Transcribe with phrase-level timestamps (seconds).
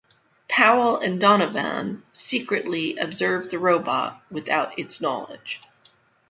[0.47, 5.61] Powell and Donovan secretly observe the robot without its knowledge.